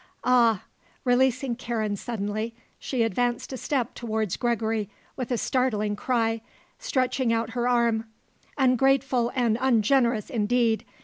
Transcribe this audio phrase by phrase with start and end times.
[0.23, 0.63] Ah"
[1.05, 6.41] releasing Karen suddenly, she advanced a step towards Gregory, with a startling cry,
[6.79, 8.05] stretching out her arm
[8.57, 10.85] "ungrateful and ungenerous indeed!